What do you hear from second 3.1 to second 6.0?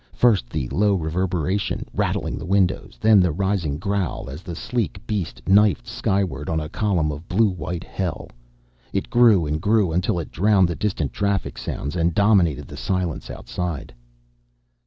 the rising growl as the sleek beast knifed